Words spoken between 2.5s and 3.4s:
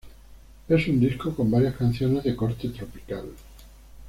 tropical.